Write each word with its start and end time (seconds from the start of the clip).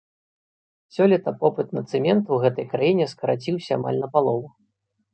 Сёлета 0.95 1.31
попыт 1.43 1.69
на 1.79 1.85
цэмент 1.93 2.33
у 2.33 2.41
гэтай 2.47 2.65
краіне 2.75 3.05
скараціўся 3.15 3.71
амаль 3.81 3.99
на 4.05 4.15
палову. 4.19 4.47